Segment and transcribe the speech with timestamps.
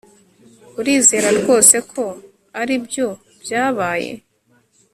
[0.79, 2.03] urizera rwose ko
[2.61, 3.07] aribyo
[3.41, 4.11] byabaye